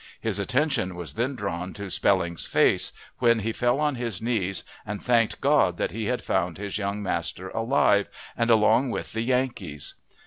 His 0.19 0.39
attention 0.39 0.95
was 0.95 1.13
then 1.13 1.35
drawn 1.35 1.73
to 1.75 1.87
Spelling's 1.87 2.47
face, 2.47 2.91
when 3.19 3.41
he 3.41 3.51
fell 3.53 3.79
on 3.79 3.93
his 3.97 4.19
knees 4.19 4.63
and 4.83 4.99
thanked 4.99 5.39
God 5.41 5.77
that 5.77 5.91
he 5.91 6.05
had 6.05 6.23
found 6.23 6.57
his 6.57 6.79
young 6.79 7.03
master 7.03 7.49
alive 7.49 8.07
and 8.35 8.49
along 8.49 8.89
with 8.89 9.13
the 9.13 9.21
Yankees. 9.21 9.93